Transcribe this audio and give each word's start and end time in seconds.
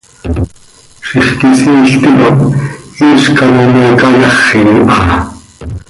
Zixquisiil 1.09 1.83
ticop 2.01 2.37
iizc 3.05 3.35
ano 3.47 3.63
me 3.73 3.83
cayaxi 4.01 4.59
ha. 4.95 5.05